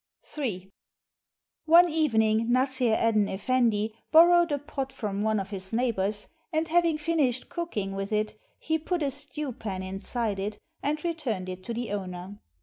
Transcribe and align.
Ill 0.35 0.61
One 1.65 1.87
evening, 1.87 2.47
Nassr 2.49 2.97
Eddyn 2.97 3.29
Effendi 3.29 3.93
borrowed 4.11 4.51
a 4.51 4.57
pot 4.57 4.91
from 4.91 5.21
one 5.21 5.39
of 5.39 5.51
his 5.51 5.73
neighbors, 5.73 6.27
and, 6.51 6.67
having 6.67 6.97
finished 6.97 7.49
cooking 7.49 7.91
with 7.93 8.11
it, 8.11 8.33
he 8.57 8.79
put 8.79 9.03
a 9.03 9.11
stew 9.11 9.53
pan 9.53 9.83
inside 9.83 10.39
it 10.39 10.57
and 10.81 11.03
returned 11.05 11.49
it 11.49 11.63
to 11.65 11.73
the 11.75 11.91
owner. 11.91 12.39